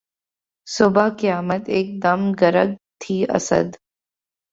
صبح 0.67 1.07
قیامت 1.19 1.63
ایک 1.75 1.87
دم 2.03 2.21
گرگ 2.41 2.69
تھی 3.01 3.15
اسدؔ 3.35 3.69